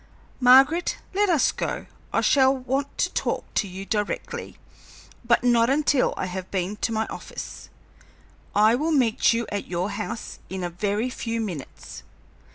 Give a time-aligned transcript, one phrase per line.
[0.39, 1.85] Margaret, let us go.
[2.11, 4.57] I shall want to talk to you directly,
[5.23, 7.69] but not until I have been to my office.
[8.55, 12.01] I will meet you at your house in a very few minutes."